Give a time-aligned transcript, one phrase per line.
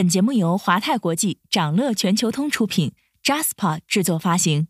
[0.00, 4.66] 本节目由华泰国际、掌乐全球通出品，Jaspa 制作发行。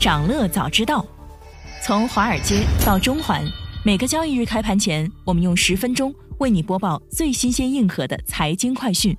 [0.00, 1.06] 掌乐早知道，
[1.80, 3.44] 从华尔街到中环，
[3.84, 9.16] 每个交易日开盘前，我们用十分钟为你播报最新鲜、硬核的财经快讯。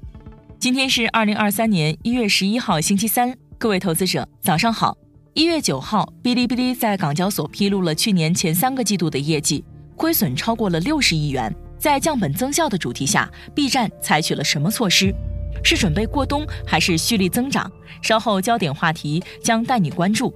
[0.59, 4.97] 今天是二零二三年一月十一号，星期三，各位投资者早上好。
[5.33, 9.63] 一月九号，哔哩哔哩在港交所披露了去年前三个季度的业绩，
[9.95, 11.55] 亏损超过了六十亿元。
[11.83, 15.13] 在降本增效的主题下，B 站采取了什么措施？
[15.65, 17.69] 是准备过冬还是蓄力增长？
[18.01, 20.33] 稍后焦点话题将带你关注。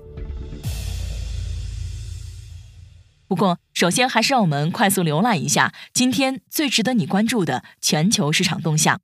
[3.29, 8.99] 不过，首先还是让我们快速浏览一下今天最值得你关注的全球市场动向。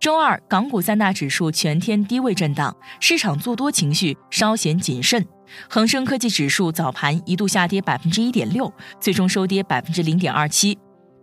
[0.00, 5.24] 周二，港股三大指数全天低位震荡，市场做多情绪稍显谨慎。
[5.68, 10.76] 恒生科技指数早盘一度下跌百分之一点六，最终收跌百分之零点二七；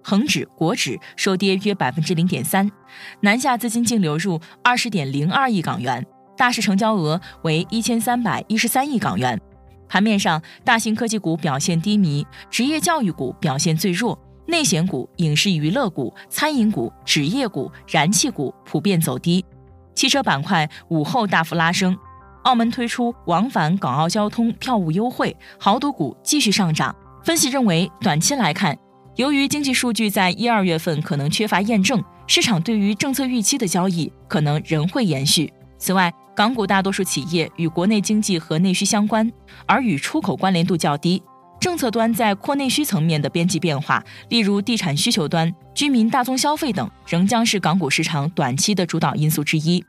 [0.04, 2.70] 恒指、国指收跌约百分之零点三。
[3.22, 6.06] 南下资金净流入二十点零二亿港元，
[6.38, 9.40] 大市成交额为一千三百一十三亿港元。
[9.88, 19.44] 盘面上，大型科技股表现低迷，职业教育股表现最弱，内险股、影视娱乐股、餐饮股、纸业股、燃气股普遍走低。
[19.96, 21.98] 汽车板块午后大幅拉升。
[22.44, 26.96] 澳门推出往返港澳交通票务优惠，豪赌股继续上涨。
[27.24, 28.78] 分析认为，短期来看，
[29.16, 35.52] 由于经济数据在一二月份可能缺乏验证，市场对于政策预期的交易可能仍会延续。
[35.78, 39.30] 此外，港股大多数企业与国内经济和内需相关，
[39.66, 41.22] 而与出口关联度较低。
[41.60, 49.84] 政策端在扩内需层面的边际变化，例如地产需求端、居民大宗消费等，仍将是港股市场短期的主导因素之一。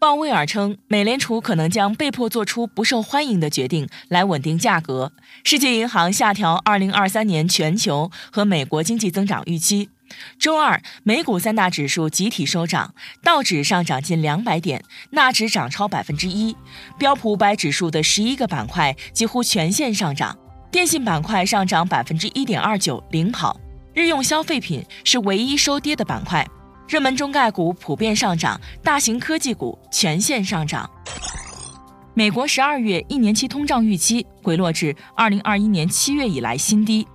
[0.00, 5.12] 鲍威尔称，美联储可能将被迫做出不受欢迎的决定来稳定价格。
[5.44, 9.90] 世界银行下调2023年全球和美国经济增长预期。
[10.38, 16.56] 周二，美股三大指数集体收涨，道指上涨近两百点，纳指涨超百分之一，
[16.98, 20.34] 标普五百指数的十一个板块几乎全线上涨，
[20.70, 23.60] 电信板块上涨百分之一点二九，领跑。
[23.92, 26.48] 日用消费品是唯一收跌的板块。
[26.90, 30.90] 热门中概股普遍上涨，大型科技股全线上涨。
[32.14, 37.06] 美国十二月一年期通胀预期回落至二零二一年七月以来新低。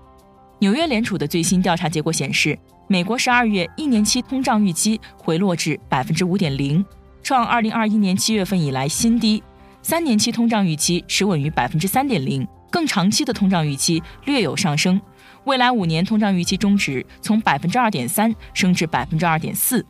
[0.60, 6.84] 纽约联储的最新调查结果显示，美国十二月一年期通胀预期回落至百分之五点零，
[7.22, 9.44] 创二零二一年七月份以来新低。
[9.82, 15.02] 三年期通胀预期持稳于百分之三点零，更长期的通胀预期略有上升。
[15.46, 19.86] 未来五年通胀预期中值从百分之二点三升至百分之二点四。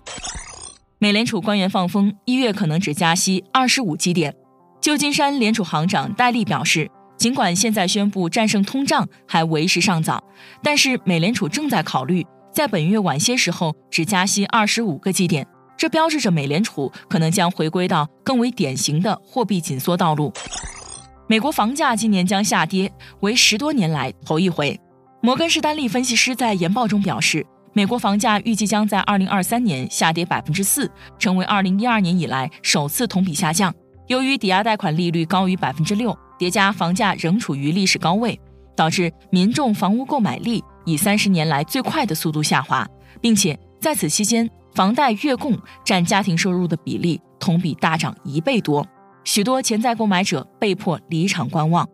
[0.97, 4.33] 美联储官员放风，一月可能只加息二十五基点。
[4.81, 10.23] 旧金山联储行长戴利表示，尽管现在宣布战胜通胀还为时尚早，
[10.61, 15.45] 但是美联储正在考虑在本月晚些时候只加息二十五个基点。
[15.77, 20.31] 这标志着美联储可能将回归到更为典型的货币紧缩道路。
[21.27, 24.79] 美国房价今年将下跌，为十多年来头一回。
[25.25, 27.43] 摩根士丹利分析师在研报中表示，
[27.73, 30.87] 美国房价预计将在二零二三年下跌百分之四，
[31.17, 33.73] 成为二零一二年以来首次同比下降。
[34.05, 38.39] 由于抵押贷款利率高于百分之六，叠加房价仍处于历史高位，
[38.75, 42.87] 导致民众房屋购买力以三十年来最快的速度下滑，
[43.19, 48.85] 并且在此期间，房贷月供占家庭收入的比例同比大涨一倍多，
[49.23, 51.89] 许多潜在购买者被迫离场观望。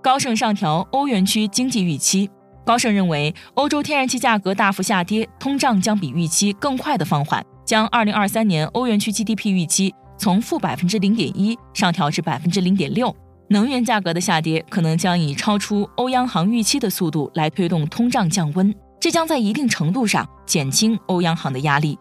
[0.00, 2.30] 高盛上调欧元区经济预期。
[2.64, 13.14] 高盛认为，欧洲天然气价格大幅下跌，通胀将比预期更快的放缓，将2023年欧元区 GDP 预期从负百分之零点一上调至百分之零点六。
[13.48, 21.98] 能源价格的下跌可能将以超出欧央行预期的速度来推动通胀降温，这将在一定程度上减轻欧央行的压力。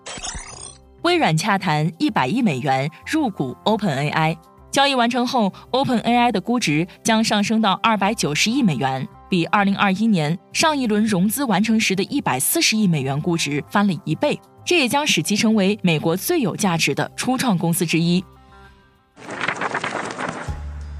[1.03, 4.35] 微软洽谈一百亿美元入股 OpenAI。
[4.77, 14.39] 交易完成后，OpenAI 的估值将上升到二百九十亿美元，比二零二一年上一轮融资完成时的一百四十亿美元估值翻了一倍。
[14.63, 18.23] 这也将使其成为美国最有价值的初创公司之一。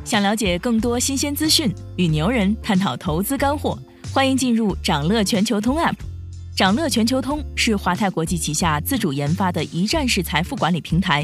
[0.03, 3.77] 想了解更多新鲜资讯，与牛人探讨投资干货，
[4.11, 5.93] 欢迎进入掌乐全球通 App。
[6.55, 11.23] 掌乐全球通是华泰国际旗下自主研发的一站式财富管理平台。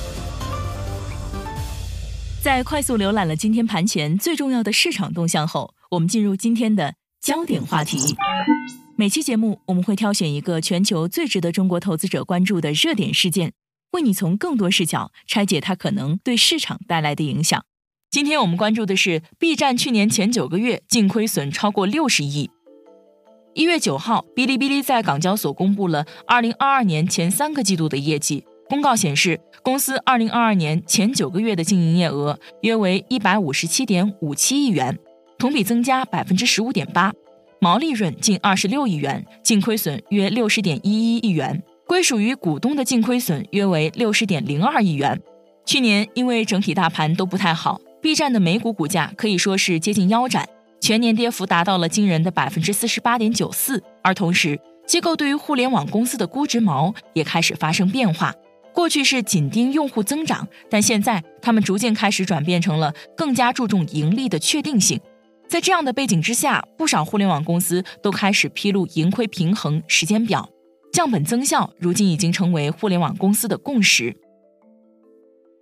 [2.41, 8.15] 在快速浏览了今天盘前最重要的市场动向后，我们进入今天的焦点话题。
[8.95, 13.53] 每期节目我们会挑选一个全球最值得中国投资者关注的热点事件，
[13.91, 17.63] 为你从更多视角拆解它可能对市场带来的影响。
[18.09, 22.49] 今天我们关注的是 B 站去年前九个月净亏损超过六十亿。
[23.53, 28.45] 一月九号，哔哩哔哩在港交所公布了二零二二年前三个季度的业绩。
[28.71, 34.97] 公告显示，公司二零二二年前九个月的净营业额约为一百五十七点五七亿元，
[35.37, 37.11] 同比增加百分之十五点八，
[37.59, 45.21] 毛利润近二十六亿元，净亏损约六十点一一亿元，归属于股东的净亏损约为六十点零二亿元。
[45.65, 50.47] 去年因为整体大盘都不太好，B 站的美股股价可以说是接近腰斩。
[50.79, 54.57] 全年跌幅达到了惊人的百分之四十八点九四，而同时，
[54.87, 58.33] 机构对于互联网公司的估值锚也开始发生变化。
[58.81, 64.99] 过去是紧盯用户增长，但现在他们逐渐开始转变成了更加注重盈利的确定性。
[65.47, 70.49] 在这样的背景之下，不少互联网公司都开始披露盈亏平衡时间表，
[70.91, 74.17] 降本增效如今已经成为互联网公司的共识。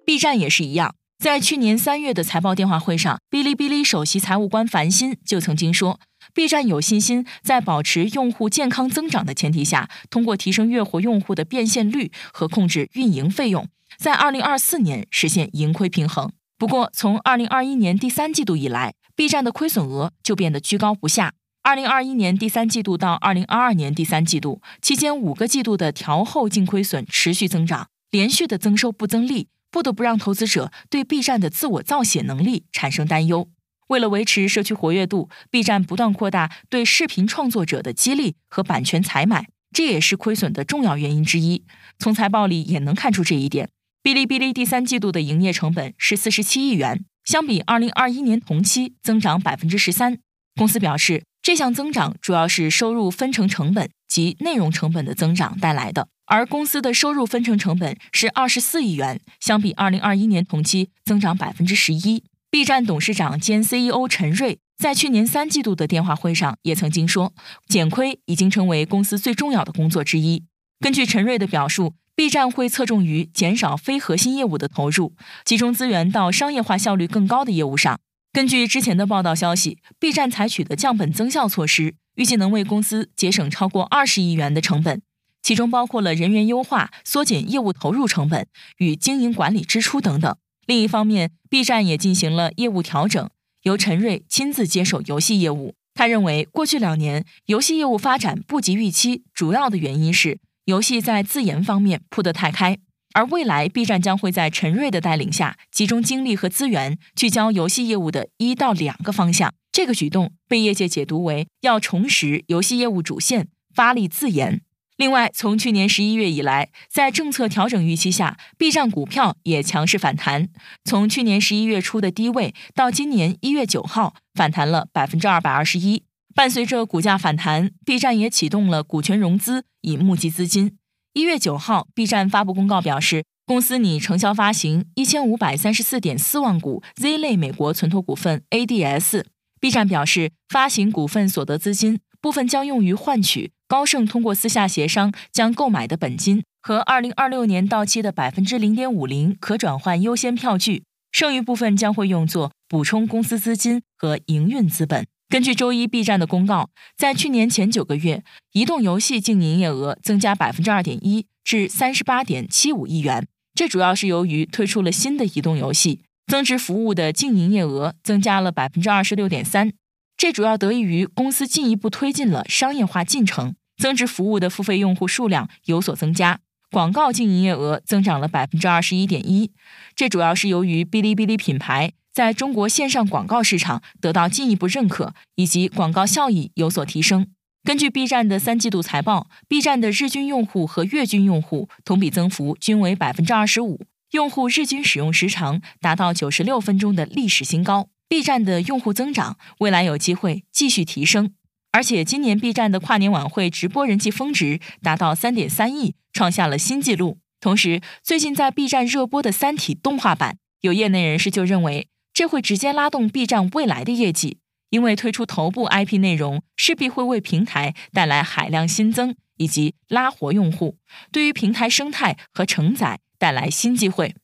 [0.05, 0.95] B 站也是一样。
[1.21, 5.99] 在去年三月的财报电话会上，哔哩哔哩首席财务官樊鑫就曾经说
[6.33, 13.67] ，B 站有信心在保持用户健康增长的前提下，通过提升月活用户的变现率和控制运营费用，
[13.97, 16.31] 在二零二四年实现盈亏平衡。
[16.57, 21.33] 不过，从二零二一年第三季度以来，B 站的亏损额就变得居高不下。
[21.61, 29.47] 二零二一年第三季度到二零二二年第三季度期间，五个季度的调后净亏损持续增长，连续的增收不增利。
[29.71, 33.47] 不得不让投资者对 B 站的自我造血能力产生担忧。
[33.89, 41.63] 为了维持社区活跃度，B 站不断扩大对视频创作者的激励和版权采买，这也是亏损的重要原因之一。
[41.97, 43.69] 从财报里也能看出这一点。
[44.03, 50.19] 哔哩哔哩第三季度的营业成本是四十七亿元，相比二零二一年同期增长百分之十三。
[50.55, 56.07] 公司表示，这项增长主要是收入分成成本及内容成本的增长带来的。
[56.27, 62.23] 而公司的收入分成成本是二十四亿元，相比二零二一年同期增长百分之十一。
[62.51, 67.31] B 站董事长兼 CEO 陈瑞在去年三季度的电话会上也曾经说，
[67.67, 70.43] 减亏已经成为公司最重要的工作之一。
[70.79, 75.13] 根据陈瑞的表述，B 站会侧重于减少非核心业务的投入，
[75.45, 77.99] 集中资源到商业化效率更高的业务上。
[78.33, 85.03] 根据之前的报道消息，B 站采取的降本增效措施，预计能为公司节省超过二十亿元的成本。
[85.43, 88.47] 其中包括了人员优化、缩减业务投入成本
[88.77, 90.35] 与经营管理支出等等。
[90.69, 93.27] 另一方面，B 站也进行了业务调整，
[93.63, 95.73] 由陈瑞亲自接手游戏业务。
[95.95, 102.77] 他认为，过去两年游戏业务发展不及预期，主要的原因是游戏在自研方面铺得太开。
[103.15, 109.51] 而未来，B 站将会在陈瑞的带领下，集中精力和资源，聚焦游戏业务的一到两个方向。
[109.71, 114.61] 这个举动被业界解读为要重拾游戏业务主线，发力自研。
[114.99, 120.49] 另外，从去年十一月以来，在政策调整预期下，B 站股票也强势反弹。
[120.83, 126.03] 从去年十一月初的低位到今年一月九号，反弹了百分之二百二十一。
[126.35, 130.75] 伴随着股价反弹，B 站也启动了股权融资，以募集资金。
[131.13, 139.23] 一月九号，B 站发布公告表示，公司拟承销发行一千五百三十四点四万股 Z 类美国存托股份 ADS。
[139.61, 143.53] B 站表示，发行股份所得资金部分将用于换取。
[143.69, 155.05] 高盛通过私下协商，将购买的本金和二零二六年到期的百分之零点五零可转换优先票据，剩余部分将会用作补充公司资金和营运资本。
[155.29, 158.23] 根据周一 B 站的公告，在去年前九个月，
[158.53, 163.27] 移动游戏净营业额增加百分之二点一，至三十八点七五亿元。
[163.53, 169.71] 这主要是由于推出了新的移动游戏，增值服务的净营业额增加了百分之二十六点三。
[170.17, 173.53] 这主要得益于公司进一步推进了商业化进程。
[173.79, 179.51] 增值服务的付费用户数量有所增加，广告净营业额增长了百分之二十一点一。
[179.95, 187.27] 这主要是由于哔哩哔哩品牌在中国线上广告市场得到进一步认可，以及广告效益有所提升。
[187.63, 197.87] 根据 B 站的三季度财报，B 站的日均用户和月均用户同比增幅均为百分之二十五，用户日均使用时长达到九十六分钟的历史新高。
[198.07, 201.33] B 站的用户增长未来有机会继续提升。
[201.71, 207.19] 而且今年 B 站的跨年晚会直播人气峰值达到三点三亿，创下了新纪录。
[207.39, 214.39] 同时，最近在 B 站热播的《三体》动画版，有业内人士就认为这会直接拉动 B 站未来的业绩，
[214.71, 220.77] 因为推出头部 IP 内容，势必会为平台带来海量新增以及拉活用户，
[221.11, 224.15] 对于平台生态和承载带来新机会。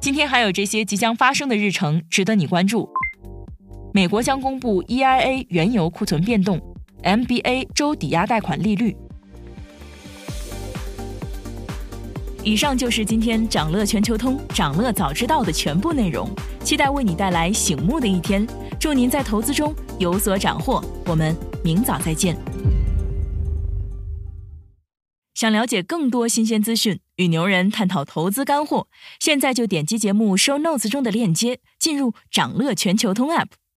[0.00, 2.88] 今天还有这些即将发生的日程值得你关注：
[3.98, 6.62] 美国将公布 EIA 原油库存变动
[7.02, 8.96] ，MBA 周抵押贷款利率。
[12.44, 16.30] 以上就是今天掌乐全球通、掌乐早知道的全部内容，
[16.62, 18.46] 期待为你带来醒目的一天。
[18.78, 22.36] 祝您在投资中有所斩获，我们明早再见。
[25.34, 28.86] 想了解更多新鲜资讯，与牛人探讨投资干货，
[29.18, 33.48] 现在就点击节目 show notes 中的链接，进入掌乐全球通 app。